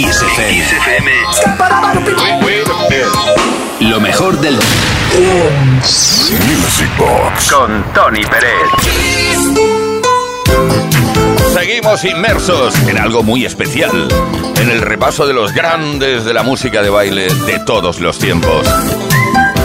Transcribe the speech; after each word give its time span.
Kiss 0.00 0.22
FM. 0.22 1.10
Lo 3.80 4.00
mejor 4.00 4.40
del 4.40 4.54
Music 6.46 6.88
Box 6.96 7.52
con 7.52 7.84
Tony 7.92 8.22
Pérez. 8.22 8.50
Seguimos 11.52 12.02
inmersos 12.06 12.74
en 12.88 12.96
algo 12.96 13.22
muy 13.22 13.44
especial, 13.44 14.08
en 14.56 14.70
el 14.70 14.80
repaso 14.80 15.26
de 15.26 15.34
los 15.34 15.52
grandes 15.52 16.24
de 16.24 16.32
la 16.32 16.44
música 16.44 16.80
de 16.80 16.88
baile 16.88 17.28
de 17.44 17.58
todos 17.66 18.00
los 18.00 18.18
tiempos. 18.18 18.66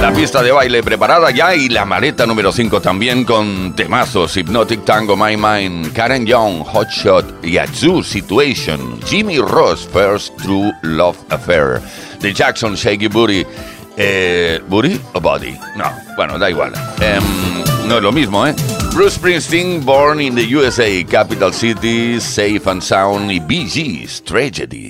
La 0.02 0.12
pista 0.14 0.44
de 0.44 0.52
baile 0.52 0.84
preparada 0.84 1.32
ya 1.32 1.56
y 1.56 1.68
la 1.70 1.84
maleta 1.86 2.26
número 2.26 2.52
5 2.52 2.80
también 2.82 3.24
con 3.24 3.76
temazos 3.76 4.38
Hypnotic 4.38 4.86
Tango 4.86 5.18
My 5.18 5.36
Mind, 5.36 5.94
Karen 5.94 6.26
Young, 6.26 6.64
Hot 6.64 6.90
Shot, 6.90 7.44
Yazoo 7.44 8.04
Situation, 8.04 9.00
Jimmy 9.06 9.40
Ross 9.40 9.88
First 9.92 10.38
True 10.38 10.72
Love 10.84 11.18
Affair, 11.30 11.82
The 12.20 12.34
Jackson 12.34 12.76
Shaky 12.76 13.08
Booty, 13.08 13.46
eh, 13.98 14.62
¿Booty 14.68 15.00
o 15.14 15.20
Body? 15.22 15.58
No, 15.76 15.92
bueno, 16.16 16.38
da 16.38 16.50
igual. 16.50 16.74
Em, 17.02 17.24
no 17.88 17.98
es 17.98 18.04
lo 18.04 18.12
mismo, 18.12 18.46
¿eh? 18.46 18.54
Bruce 18.94 19.16
Springsteen, 19.16 19.84
Born 19.84 20.22
in 20.22 20.36
the 20.36 20.56
USA, 20.56 21.04
Capital 21.06 21.52
City, 21.52 22.20
Safe 22.20 22.62
and 22.66 22.82
Sound 22.82 23.32
y 23.32 23.40
Gees, 23.68 24.24
Tragedy. 24.24 24.88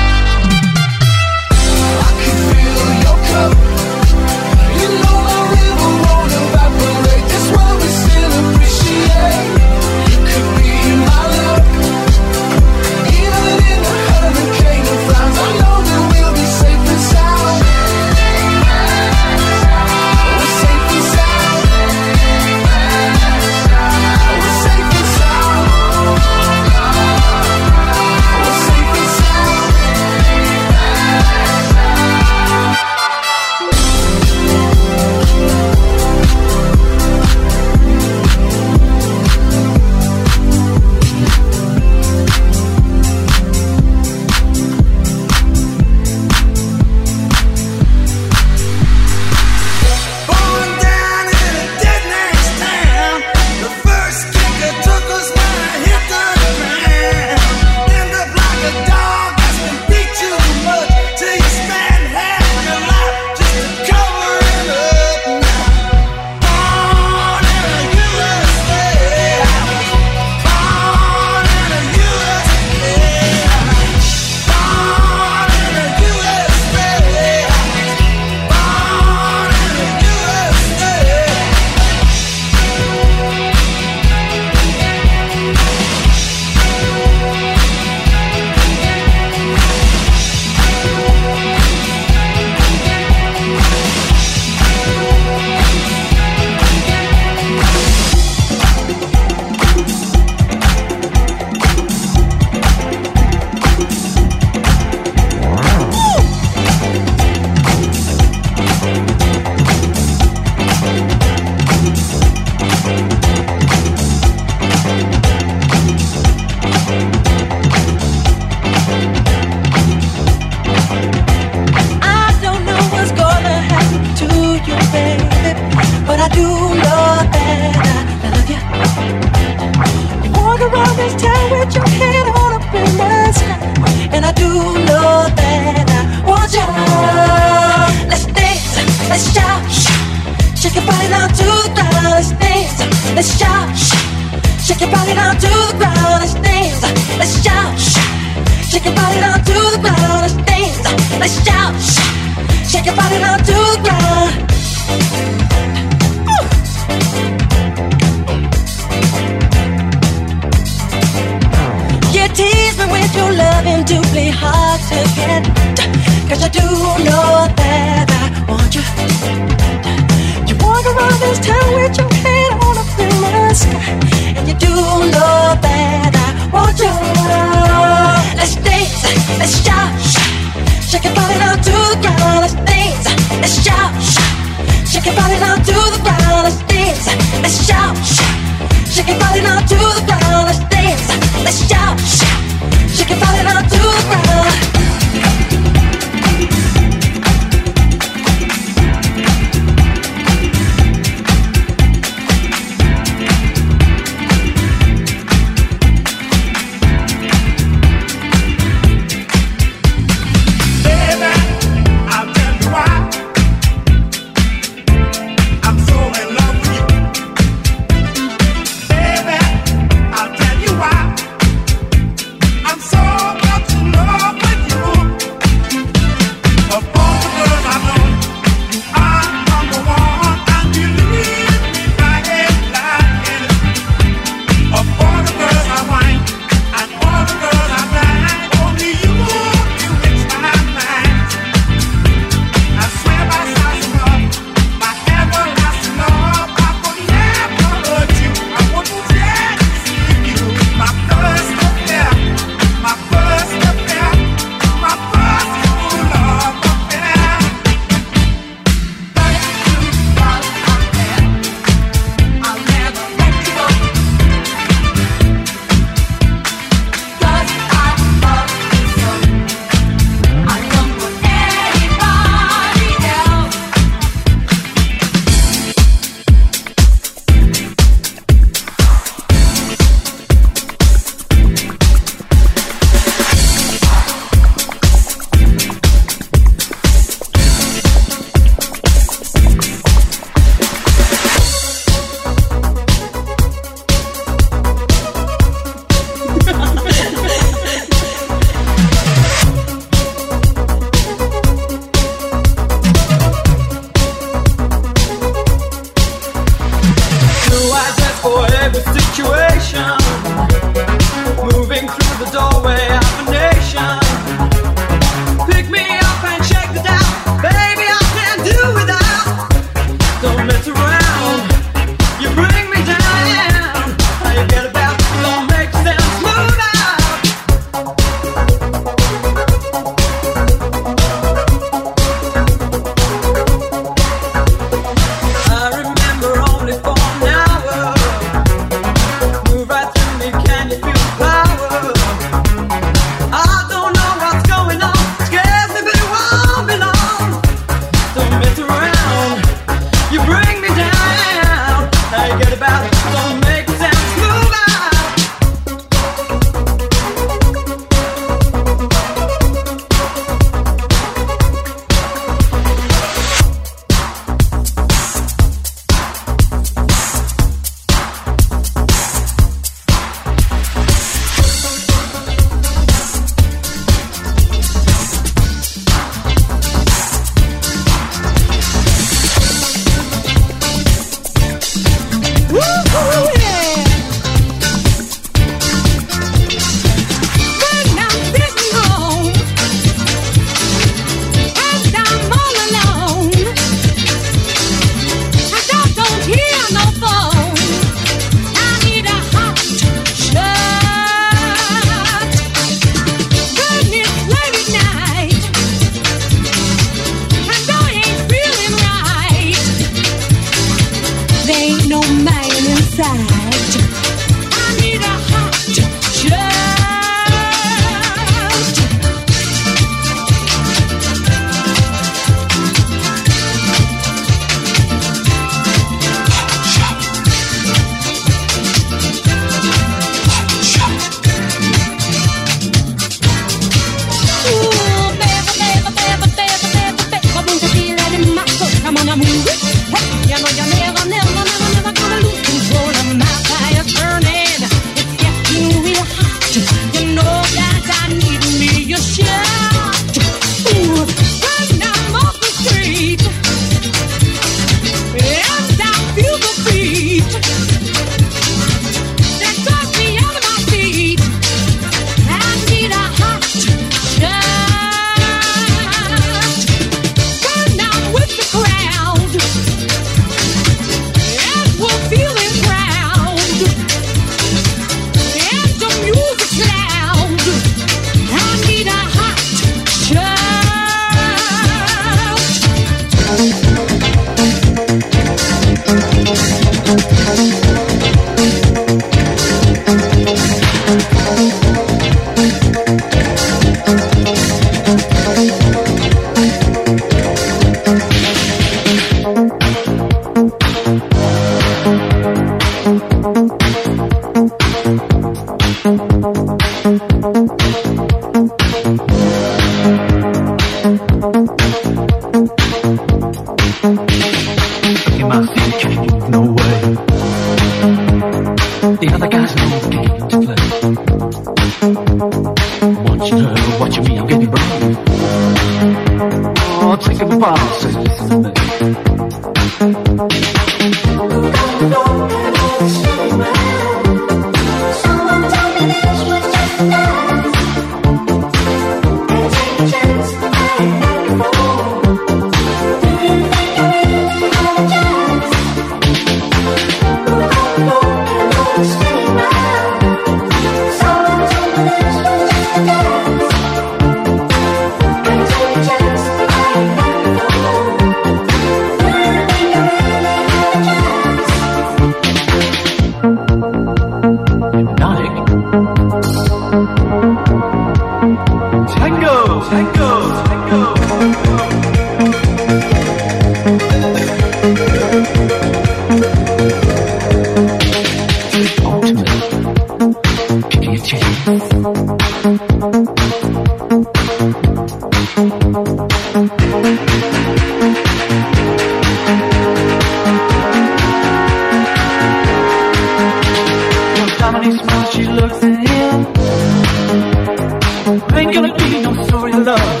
gonna 598.56 598.74
be 598.74 599.02
no 599.02 599.26
story 599.26 599.52
of 599.52 599.66
love. 599.66 600.00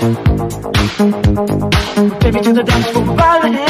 Baby, 2.20 2.40
to 2.40 2.52
the 2.54 2.62
dance 2.64 2.88
for 2.90 3.02
violence. 3.02 3.65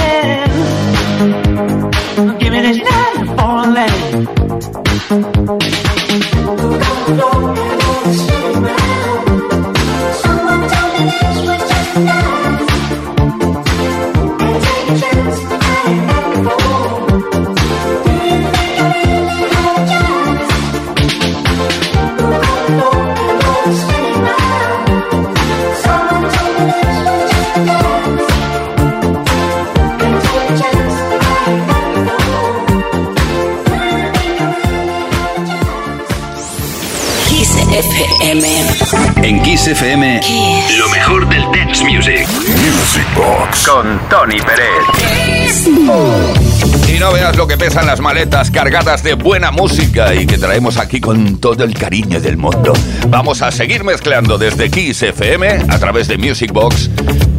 Maletas 48.00 48.50
cargadas 48.50 49.02
de 49.02 49.14
buena 49.14 49.50
música 49.50 50.14
y 50.14 50.26
que 50.26 50.38
traemos 50.38 50.76
aquí 50.76 51.00
con 51.00 51.38
todo 51.38 51.64
el 51.64 51.75
cariño 51.75 52.20
del 52.20 52.36
mundo. 52.36 52.72
Vamos 53.08 53.42
a 53.42 53.50
seguir 53.50 53.84
mezclando 53.84 54.38
desde 54.38 54.70
Kiss 54.70 55.02
FM 55.02 55.66
a 55.68 55.78
través 55.78 56.08
de 56.08 56.18
Music 56.18 56.52
Box 56.52 56.90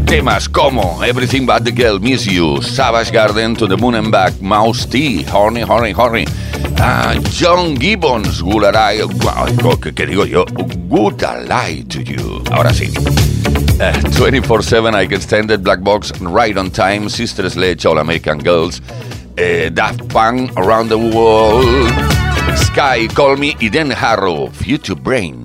temas 0.07 0.47
como 0.47 1.03
Everything 1.03 1.45
But 1.45 1.63
the 1.65 1.71
Girl 1.71 1.99
Miss 1.99 2.25
You, 2.25 2.61
Savage 2.61 3.11
Garden 3.11 3.55
to 3.55 3.67
the 3.67 3.75
Moon 3.75 3.95
and 3.95 4.09
Back, 4.09 4.39
Mouse 4.39 4.87
T, 4.87 5.25
Horny, 5.29 5.63
Horny, 5.63 5.91
Horny. 5.91 6.25
Ah, 6.79 7.13
John 7.37 7.77
Gibbons, 7.77 8.41
Good 8.41 8.63
¿qué, 9.93 10.05
digo 10.05 10.25
yo? 10.25 10.45
Good 10.87 11.21
Lie 11.47 11.83
to 11.89 11.99
You. 12.01 12.41
Ahora 12.51 12.73
sí. 12.73 12.89
24-7 14.17 14.95
I 14.95 15.05
Can 15.05 15.21
Stand 15.21 15.51
It, 15.51 15.63
Black 15.63 15.81
Box, 15.83 16.11
Right 16.19 16.57
on 16.57 16.71
Time, 16.71 17.09
Sister 17.09 17.47
Sledge, 17.47 17.85
All 17.85 17.99
American 17.99 18.39
Girls, 18.39 18.81
eh, 19.37 19.69
Daft 19.69 20.09
Punk, 20.09 20.51
Around 20.57 20.89
the 20.89 20.97
World, 20.97 21.87
Sky, 22.57 23.07
Call 23.07 23.37
Me 23.37 23.55
y 23.61 23.69
Dan 23.69 23.91
Harrow, 23.91 24.47
Future 24.47 24.95
Brain. 24.95 25.43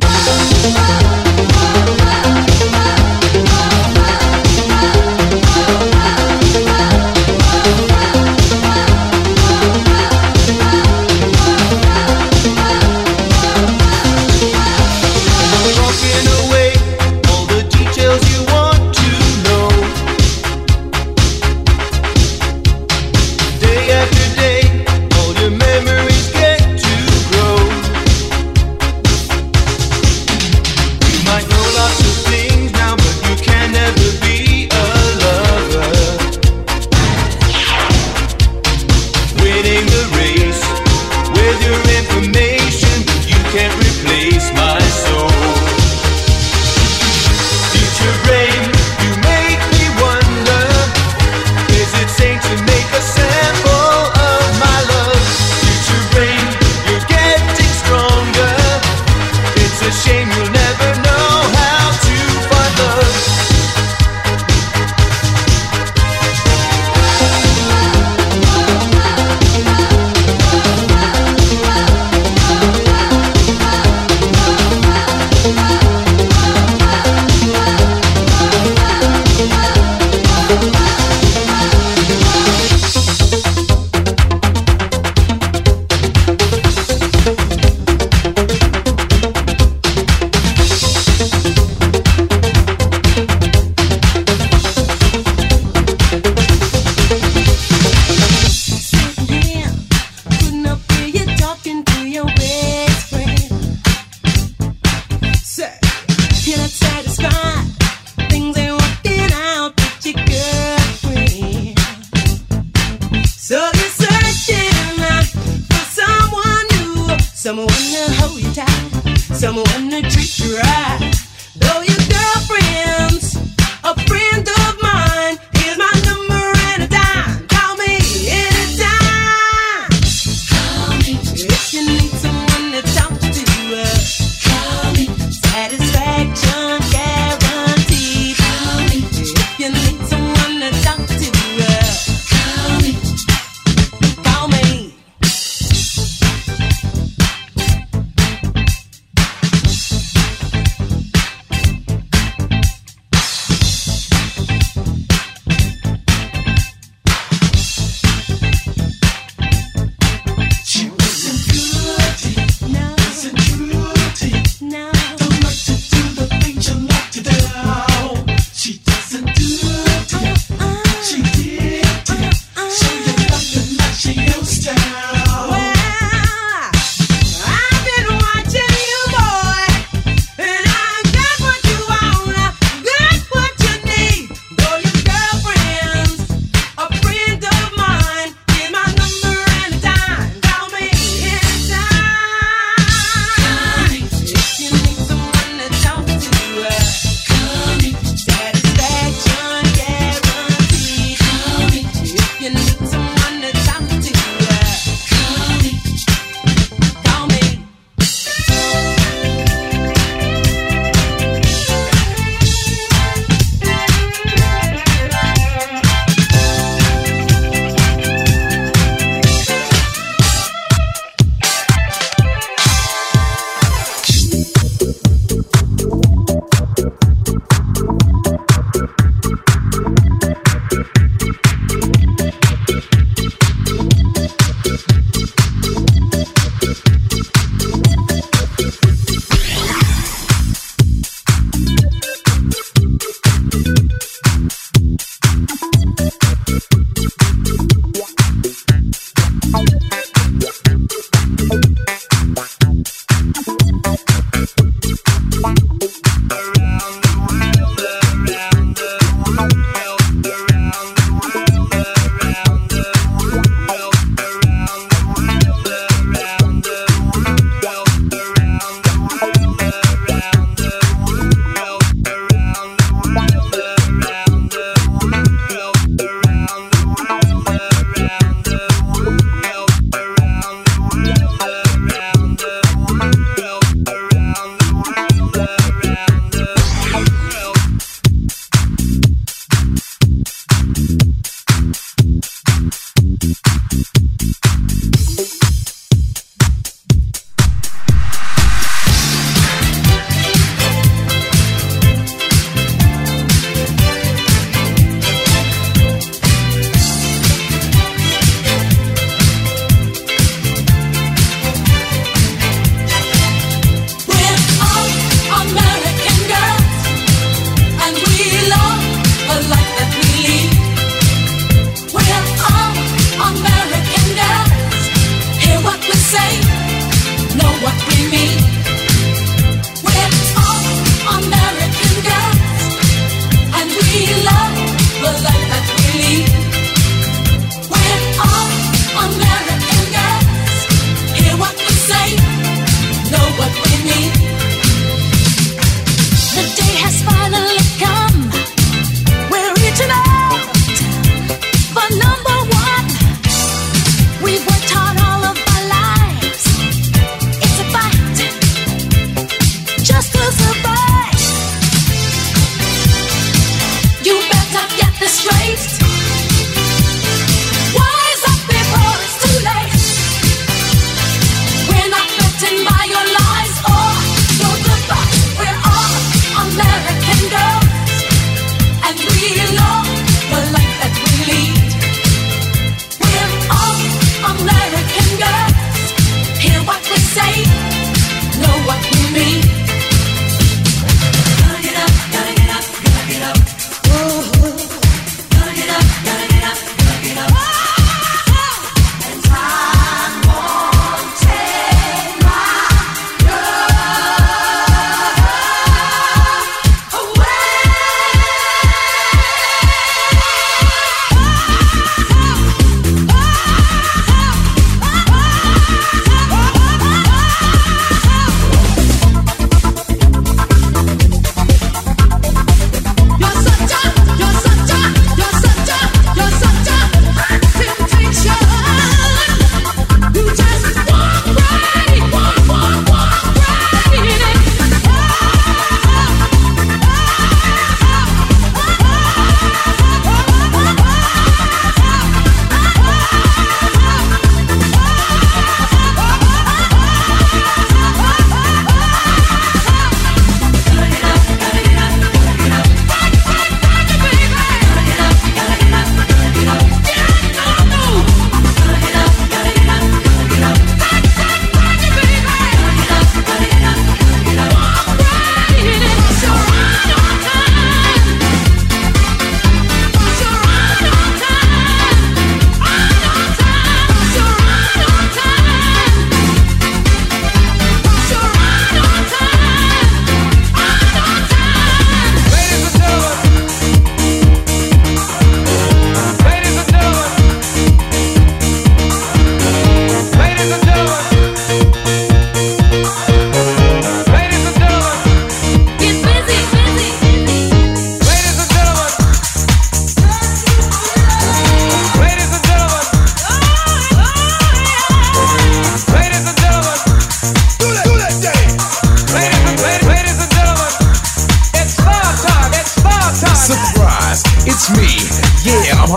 Someone 117.53 117.69
to 117.69 118.13
hold 118.15 118.41
you 118.41 118.51
tight. 118.55 119.19
Someone 119.19 119.91
to 119.91 120.01
treat 120.09 120.39
you 120.39 120.57
right. 120.57 121.13
Though 121.55 121.83
your 121.83 122.01
girlfriend's 122.09 123.32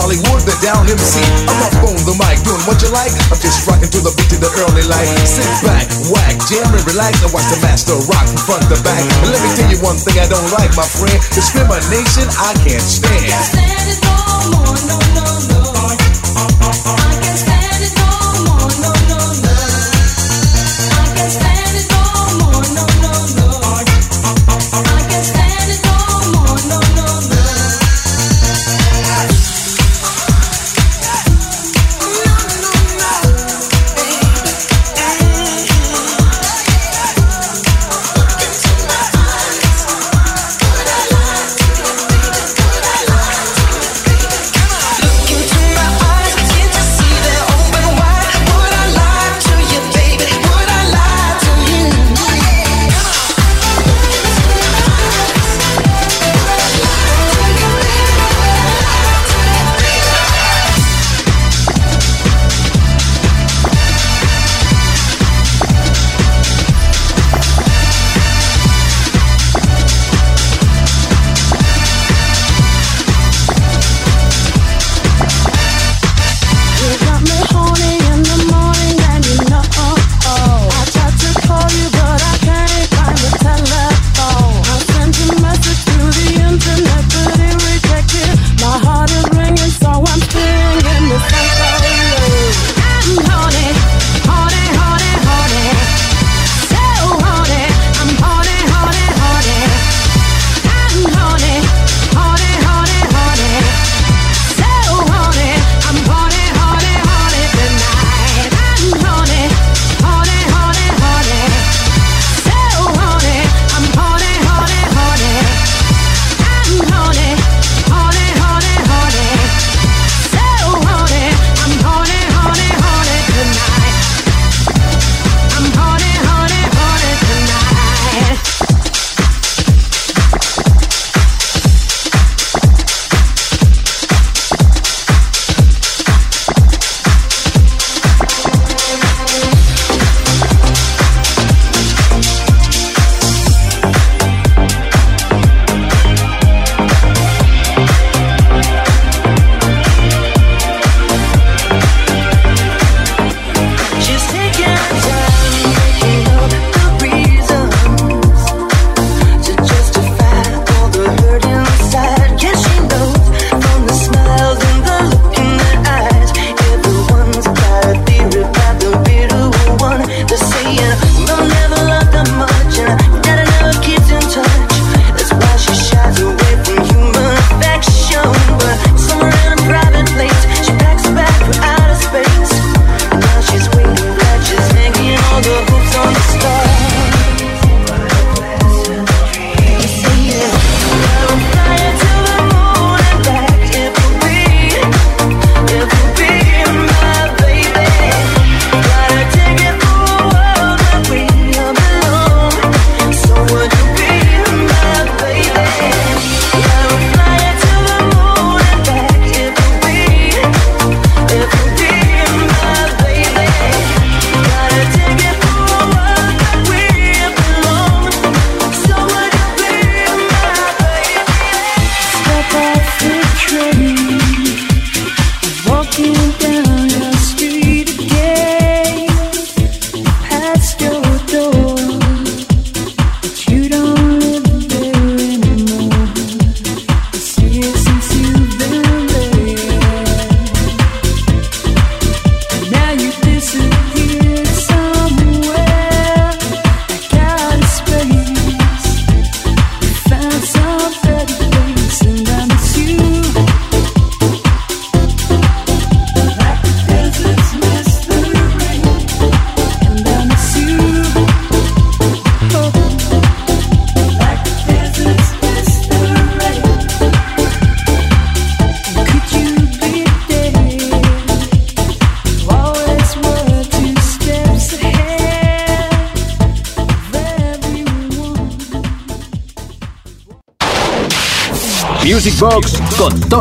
Hollywood, 0.05 0.41
the 0.41 0.57
down 0.61 0.89
MC. 0.89 1.21
I'm 1.45 1.61
up 1.69 1.85
on 1.85 1.97
the 2.01 2.17
mic, 2.17 2.41
doing 2.41 2.61
what 2.65 2.81
you 2.81 2.89
like. 2.89 3.13
I'm 3.29 3.37
just 3.37 3.61
rocking 3.69 3.89
to 3.93 3.99
the 4.01 4.09
beat 4.17 4.33
of 4.33 4.41
the 4.41 4.49
early 4.65 4.85
light. 4.89 5.07
Sit 5.25 5.45
back, 5.61 5.85
whack, 6.09 6.33
jam 6.49 6.65
and 6.73 6.83
relax 6.89 7.21
and 7.21 7.29
watch 7.29 7.45
the 7.53 7.61
master 7.61 7.93
rock 8.09 8.25
from 8.25 8.41
front 8.45 8.63
to 8.73 8.77
back. 8.81 9.01
And 9.21 9.29
let 9.29 9.41
me 9.41 9.49
tell 9.53 9.69
you 9.69 9.79
one 9.85 9.97
thing 9.97 10.17
I 10.17 10.25
don't 10.25 10.49
like, 10.57 10.73
my 10.73 10.85
friend. 10.85 11.17
Discrimination 11.33 12.25
I 12.37 12.57
can't 12.65 12.81
stand. 12.81 13.25
Can't 13.25 13.49
stand 13.49 13.87
it 13.87 13.99
no 14.03 14.17
more, 14.51 14.77
no, 14.89 14.97
no, 15.13 15.34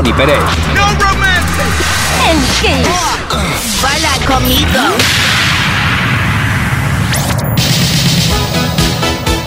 Tony 0.05 0.17
Pérez. 0.17 0.38
No 0.75 0.83
en 2.31 2.40
Kiss. 2.61 3.83
Bala. 3.83 4.11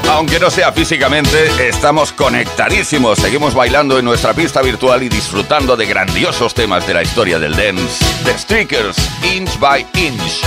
Aunque 0.10 0.40
no 0.40 0.50
sea 0.50 0.72
físicamente, 0.72 1.68
estamos 1.68 2.12
conectadísimos. 2.12 3.20
Seguimos 3.20 3.54
bailando 3.54 4.00
en 4.00 4.06
nuestra 4.06 4.34
pista 4.34 4.62
virtual 4.64 5.04
y 5.04 5.10
disfrutando 5.10 5.78
de 5.78 5.86
grandiosos 5.86 6.56
temas 6.56 6.88
de 6.88 6.94
la 6.96 7.04
historia 7.04 7.38
del 7.38 7.56
dance. 7.56 8.04
The 8.24 8.38
Streakers, 8.38 8.98
Inch 9.36 9.60
by 9.60 9.86
Inch. 9.94 10.42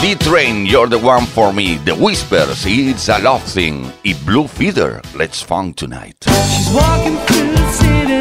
D-Train, 0.00 0.66
You're 0.66 0.88
the 0.88 0.96
One 0.96 1.26
for 1.26 1.52
Me, 1.52 1.78
The 1.84 1.92
Whispers, 1.92 2.64
It's 2.66 3.08
a 3.08 3.18
Love 3.18 3.44
Thing 3.44 3.84
y 4.02 4.14
Blue 4.14 4.48
Feeder, 4.48 5.00
Let's 5.14 5.44
Funk 5.44 5.76
Tonight. 5.76 6.24
She's 6.24 6.70
walking 6.74 7.18
through 7.26 7.52
the 7.52 7.72
city. 7.72 8.19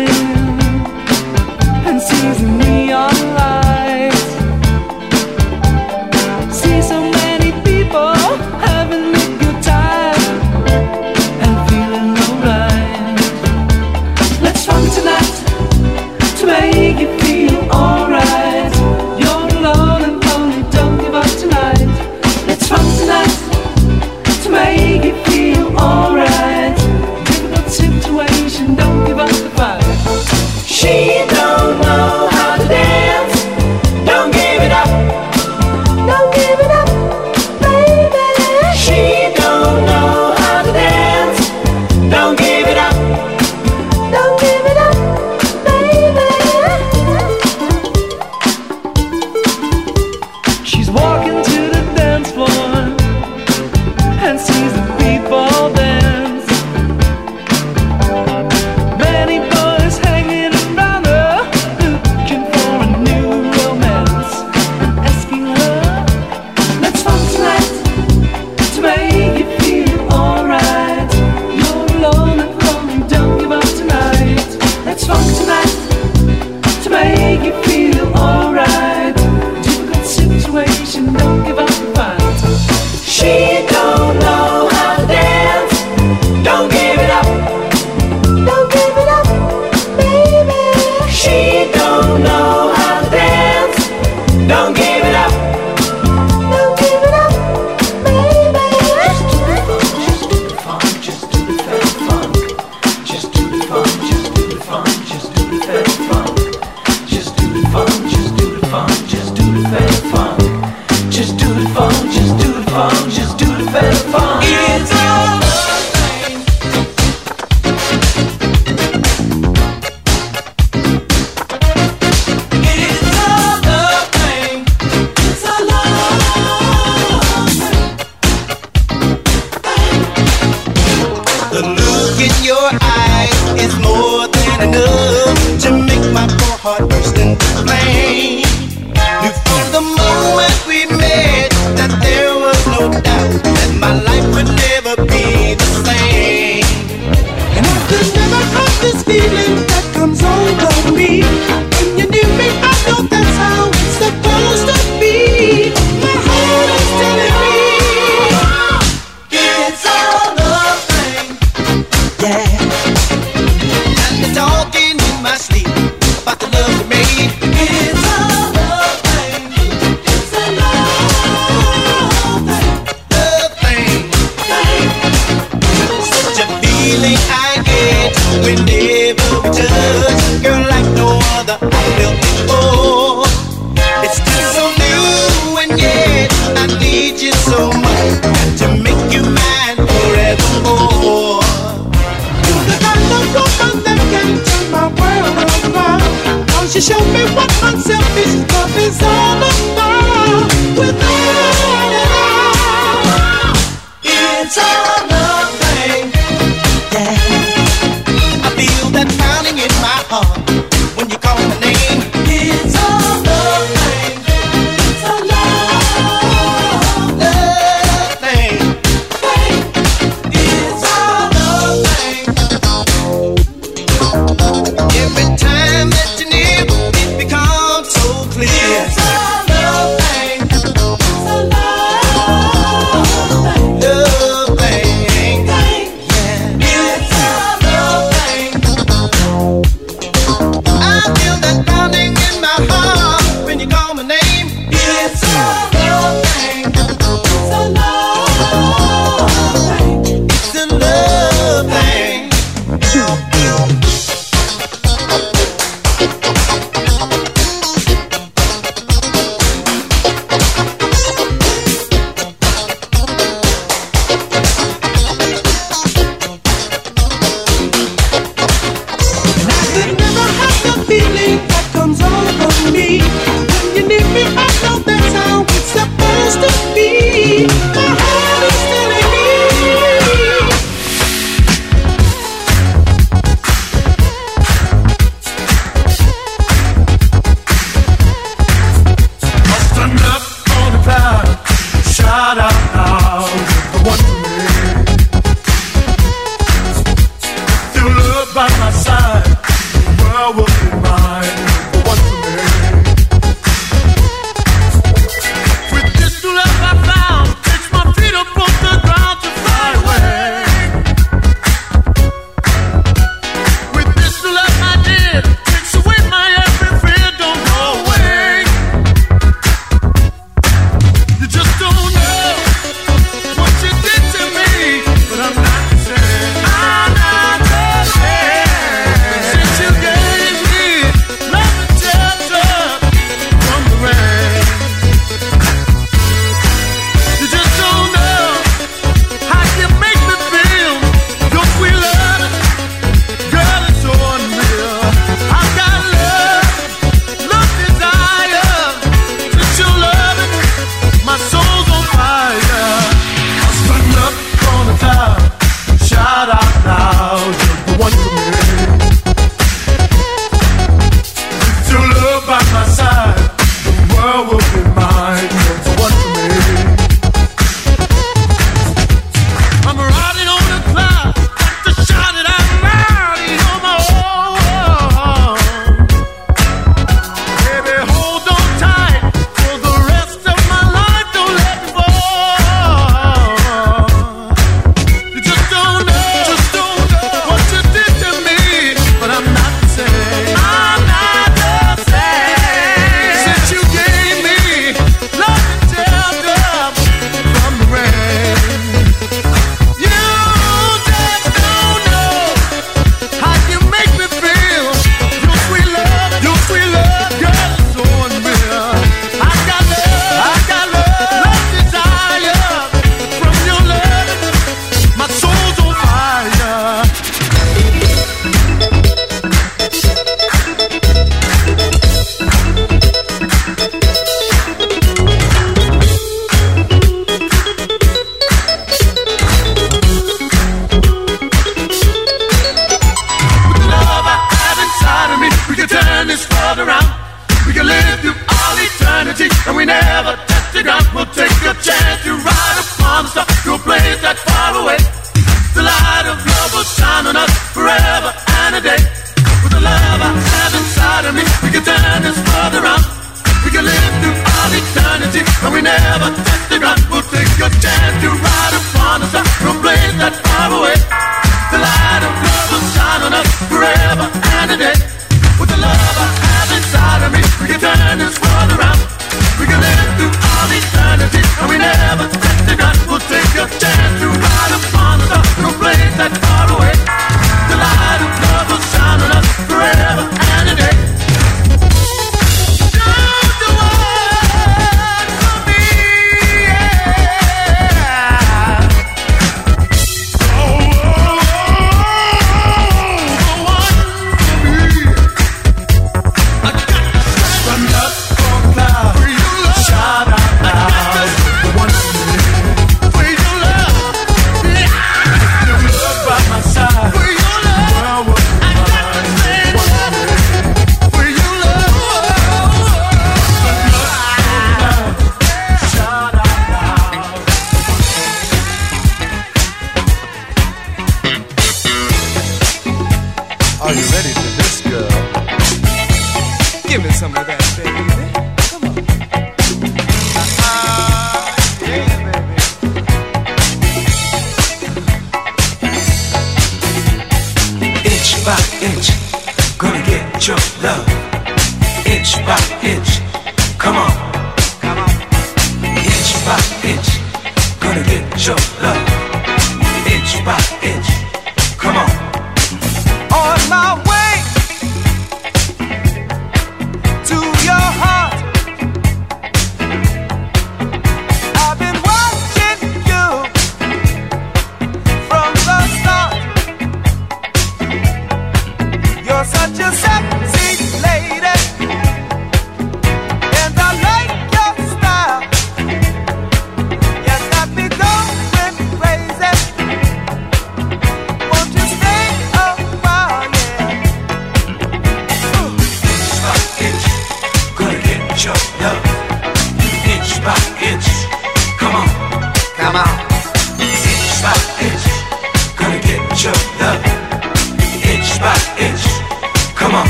in 178.50 178.79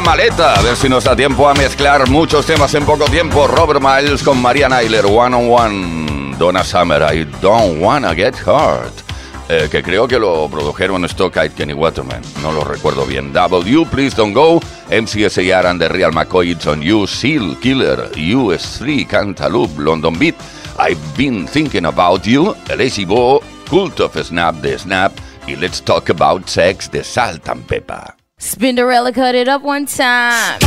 maleta. 0.00 0.54
A 0.54 0.62
ver 0.62 0.76
si 0.76 0.88
nos 0.88 1.04
da 1.04 1.14
tiempo 1.14 1.48
a 1.48 1.54
mezclar 1.54 2.08
muchos 2.08 2.46
temas 2.46 2.74
en 2.74 2.84
poco 2.84 3.04
tiempo. 3.06 3.46
Robert 3.46 3.80
Miles 3.80 4.22
con 4.22 4.40
Maria 4.40 4.68
Nyler, 4.68 5.06
One 5.06 5.36
on 5.36 5.50
One. 5.50 6.36
Donna 6.38 6.64
Summer, 6.64 7.02
I 7.12 7.24
Don't 7.40 7.82
Wanna 7.82 8.14
Get 8.14 8.36
Hurt. 8.46 9.10
Eh, 9.48 9.68
que 9.68 9.82
creo 9.82 10.06
que 10.06 10.18
lo 10.18 10.48
produjeron 10.48 11.04
Stock 11.06 11.36
Aitken 11.36 11.68
Kenny 11.68 11.72
Waterman. 11.72 12.22
No 12.40 12.52
lo 12.52 12.62
recuerdo 12.62 13.04
bien. 13.04 13.32
W, 13.32 13.84
Please 13.86 14.16
Don't 14.16 14.32
Go. 14.32 14.60
MCSAR 14.90 15.66
and 15.66 15.80
the 15.80 15.88
Real 15.88 16.12
McCoy, 16.12 16.52
It's 16.52 16.66
on 16.66 16.80
You. 16.80 17.06
Seal, 17.06 17.56
Killer, 17.60 18.10
US3, 18.14 19.06
Cantaloupe, 19.08 19.76
London 19.82 20.16
Beat. 20.18 20.36
I've 20.78 21.00
been 21.16 21.48
thinking 21.48 21.86
about 21.86 22.24
you. 22.24 22.54
Lazy 22.76 23.04
Bo, 23.04 23.42
Cult 23.68 24.00
of 24.00 24.14
Snap 24.24 24.54
de 24.62 24.78
Snap. 24.78 25.12
Y 25.46 25.56
Let's 25.56 25.82
Talk 25.82 26.10
About 26.10 26.46
Sex 26.46 26.88
de 26.88 27.02
Salt 27.02 27.48
and 27.48 27.66
Pepper. 27.66 28.19
Spinderella 28.40 29.14
cut 29.14 29.34
it 29.34 29.48
up 29.48 29.62
one 29.62 29.86
time. 29.86 30.58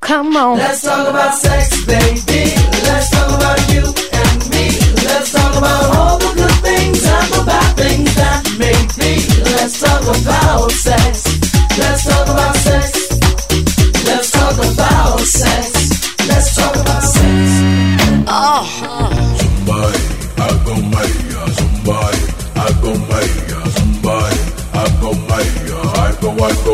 Come 0.00 0.36
on. 0.36 0.46
Oh, 0.46 0.52
uh-huh. 0.52 0.56
Let's 0.56 0.82
talk 0.82 1.08
about 1.08 1.34
sex, 1.34 1.84
baby. 1.84 2.54
Let's 2.86 3.10
talk 3.10 3.28
about 3.28 3.58
you 3.72 3.82
and 3.82 4.50
me. 4.50 4.70
Let's 5.04 5.32
talk 5.32 5.56
about 5.56 5.96
all 5.96 6.18
the 6.18 6.32
good 6.36 6.56
things 6.62 7.04
and 7.04 7.32
the 7.34 7.42
bad 7.44 7.76
things 7.76 8.14
that 8.14 8.44
may 8.56 8.78
be. 8.96 9.26
Let's 9.42 9.80
talk 9.80 10.02
about 10.02 10.70
sex. 10.70 10.85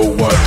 I 0.03 0.41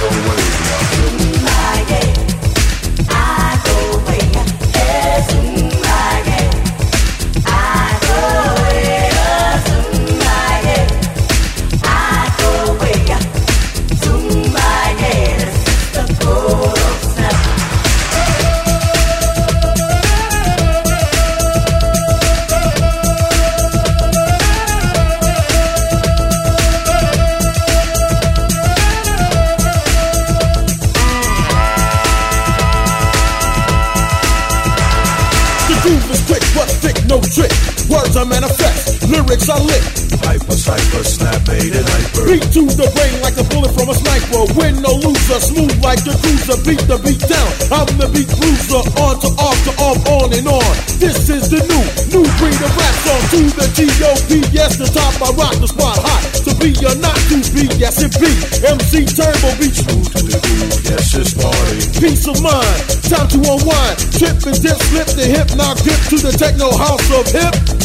lyrics 39.35 39.49
are 39.49 39.59
lit. 39.59 39.83
Hyper, 40.23 40.55
cypher, 40.55 41.03
snap, 41.03 41.47
made 41.47 41.75
it 41.75 41.83
hyper. 41.83 42.23
Beat 42.25 42.45
to 42.55 42.63
the 42.71 42.87
brain 42.95 43.15
like 43.21 43.35
a 43.35 43.45
bullet 43.51 43.71
from 43.75 43.91
a 43.91 43.95
sniper. 43.95 44.47
Win 44.55 44.81
no 44.81 44.95
loser, 45.03 45.39
smooth 45.39 45.75
like 45.83 46.01
the 46.03 46.15
cruiser. 46.23 46.57
Beat 46.63 46.81
the 46.87 46.97
beat 47.03 47.19
down. 47.27 47.51
I'm 47.69 47.89
the 47.99 48.07
beat 48.15 48.29
cruiser. 48.31 48.81
On 49.03 49.15
to 49.19 49.29
off 49.35 49.59
to 49.67 49.71
off, 49.83 49.99
on 50.07 50.31
and 50.31 50.47
on. 50.47 50.71
This 50.97 51.27
is 51.29 51.51
the 51.51 51.61
new, 51.61 51.85
new 52.15 52.25
breed 52.39 52.59
of 52.63 52.71
rap 52.79 52.95
song. 53.03 53.23
To 53.35 53.39
the 53.59 53.67
G.O.P. 53.75 54.29
Yes, 54.55 54.79
the 54.79 54.87
top 54.87 55.13
I 55.19 55.29
rock 55.35 55.55
the 55.59 55.67
spot 55.67 55.99
hot. 55.99 56.23
To 56.47 56.51
be 56.61 56.71
or 56.85 56.95
not 57.03 57.17
to 57.29 57.37
be, 57.51 57.67
yes 57.75 57.99
it 58.01 58.15
be. 58.17 58.31
MC 58.63 59.05
Turbo 59.05 59.51
beat 59.59 59.75
Move 59.85 60.07
to 60.15 60.21
the 60.23 60.39
groove, 60.39 60.79
yes, 60.87 61.13
it's 61.13 61.33
party. 61.35 61.83
Peace 61.99 62.25
of 62.25 62.39
mind, 62.41 62.79
time 63.05 63.27
to 63.29 63.39
unwind. 63.43 63.95
Trip 64.15 64.37
and 64.47 64.57
dip, 64.63 64.79
slip 64.89 65.09
the 65.13 65.25
hip, 65.27 65.49
knock 65.59 65.77
dip 65.83 65.99
to 66.09 66.17
the 66.23 66.31
techno 66.31 66.71
house 66.77 67.05
of 67.11 67.27
hip. 67.29 67.84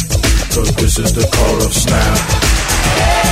Cause 0.53 0.75
this 0.75 0.99
is 0.99 1.13
the 1.13 1.25
call 1.31 1.65
of 1.65 1.73
snap. 1.73 3.30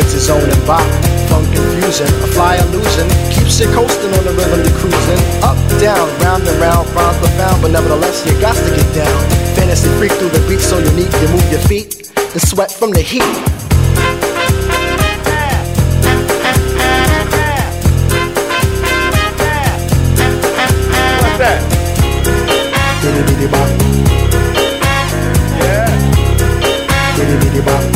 It's 0.00 0.14
is 0.14 0.30
own 0.30 0.42
and 0.42 0.62
funk 0.64 0.88
infusion, 1.54 2.06
a 2.22 2.28
fly 2.34 2.56
illusion 2.56 3.06
keeps 3.30 3.60
you 3.60 3.66
coasting 3.74 4.12
on 4.14 4.24
the 4.24 4.32
rhythm 4.32 4.60
you're 4.64 4.78
cruising. 4.78 5.20
Up, 5.42 5.56
down, 5.80 6.08
round 6.20 6.42
and 6.46 6.58
round, 6.60 6.88
rhymes 6.94 7.18
profound, 7.18 7.62
but 7.62 7.70
nevertheless 7.70 8.26
you 8.26 8.32
got 8.40 8.56
to 8.56 8.70
get 8.74 8.88
down. 8.94 9.18
Fantasy 9.54 9.88
freak 9.98 10.12
through 10.12 10.30
the 10.30 10.44
beat 10.48 10.60
so 10.60 10.78
unique, 10.78 11.12
you 11.20 11.28
move 11.28 11.50
your 11.50 11.60
feet 11.60 12.10
and 12.16 12.42
sweat 12.42 12.70
from 12.70 12.90
the 12.90 13.00
heat. 13.00 13.22
What's 21.22 21.38
that? 21.38 21.74
Bop. 23.44 23.68
Yeah. 25.60 25.86
Bitty 27.16 27.36
bitty 27.44 27.60
bop. 27.60 27.93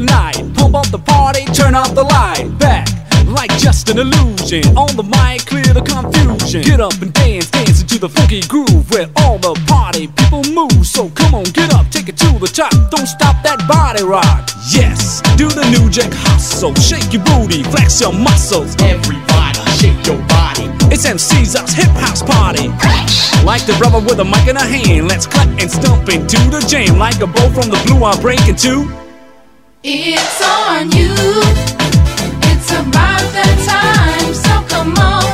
the 0.00 0.06
night. 0.06 0.36
Pump 0.54 0.74
up 0.74 0.88
the 0.88 0.98
party, 0.98 1.44
turn 1.46 1.74
off 1.74 1.94
the 1.94 2.02
light. 2.02 2.46
Back 2.58 2.88
like 3.26 3.50
just 3.58 3.88
an 3.90 3.98
illusion. 3.98 4.64
On 4.76 4.90
the 4.96 5.04
mic, 5.04 5.46
clear 5.46 5.70
the 5.72 5.82
confusion. 5.82 6.62
Get 6.62 6.80
up 6.80 6.94
and 7.00 7.12
dance, 7.12 7.50
dance 7.50 7.82
into 7.82 7.98
the 7.98 8.08
funky 8.08 8.40
groove 8.48 8.90
where 8.90 9.08
all 9.16 9.38
the 9.38 9.54
party 9.66 10.08
people 10.08 10.42
move. 10.52 10.86
So 10.86 11.10
come 11.10 11.34
on, 11.34 11.44
get 11.44 11.72
up, 11.74 11.88
take 11.90 12.08
it 12.08 12.16
to 12.18 12.38
the 12.38 12.48
top. 12.48 12.72
Don't 12.90 13.06
stop 13.06 13.42
that 13.44 13.60
body 13.68 14.02
rock. 14.02 14.50
Yes, 14.72 15.22
do 15.36 15.48
the 15.48 15.64
new 15.70 15.90
jack 15.90 16.12
hustle. 16.12 16.74
Shake 16.74 17.12
your 17.12 17.24
booty, 17.24 17.62
flex 17.62 18.00
your 18.00 18.12
muscles. 18.12 18.74
Everybody, 18.80 19.60
shake 19.78 20.00
your 20.06 20.18
body. 20.26 20.66
It's 20.90 21.04
MC's 21.04 21.54
us 21.54 21.72
hip 21.72 21.92
house 22.00 22.22
party. 22.22 22.68
Like 23.44 23.64
the 23.64 23.76
rubber 23.80 24.00
with 24.00 24.20
a 24.20 24.24
mic 24.24 24.48
in 24.48 24.56
a 24.56 24.64
hand, 24.64 25.08
let's 25.08 25.26
cut 25.26 25.48
and 25.60 25.70
stomp 25.70 26.08
into 26.08 26.38
the 26.50 26.60
jam. 26.68 26.98
Like 26.98 27.20
a 27.20 27.26
bow 27.26 27.48
from 27.50 27.70
the 27.70 27.80
blue, 27.86 28.04
I'm 28.04 28.20
breaking 28.20 28.56
two. 28.56 29.09
It's 29.82 30.42
on 30.42 30.92
you. 30.92 31.14
It's 32.52 32.70
about 32.70 33.24
that 33.32 33.56
time, 33.64 34.34
so 34.34 34.68
come 34.68 34.92
on. 34.98 35.29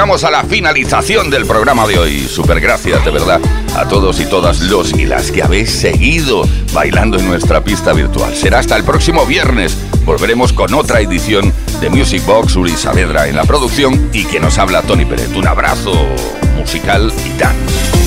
Llegamos 0.00 0.24
a 0.24 0.30
la 0.30 0.44
finalización 0.44 1.28
del 1.28 1.44
programa 1.44 1.86
de 1.86 1.98
hoy. 1.98 2.20
Super 2.20 2.58
gracias, 2.58 3.04
de 3.04 3.10
verdad, 3.10 3.38
a 3.76 3.86
todos 3.86 4.18
y 4.18 4.24
todas 4.24 4.60
los 4.62 4.94
y 4.94 5.04
las 5.04 5.30
que 5.30 5.42
habéis 5.42 5.70
seguido 5.70 6.48
bailando 6.72 7.18
en 7.18 7.28
nuestra 7.28 7.62
pista 7.62 7.92
virtual. 7.92 8.34
Será 8.34 8.60
hasta 8.60 8.78
el 8.78 8.84
próximo 8.84 9.26
viernes. 9.26 9.76
Volveremos 10.06 10.54
con 10.54 10.72
otra 10.72 11.02
edición 11.02 11.52
de 11.82 11.90
Music 11.90 12.24
Box, 12.24 12.56
Uri 12.56 12.78
Saavedra 12.78 13.28
en 13.28 13.36
la 13.36 13.44
producción 13.44 14.08
y 14.14 14.24
que 14.24 14.40
nos 14.40 14.56
habla 14.56 14.80
Tony 14.80 15.04
Pérez. 15.04 15.36
Un 15.36 15.46
abrazo 15.46 15.92
musical 16.56 17.12
y 17.26 17.38
dance. 17.38 17.99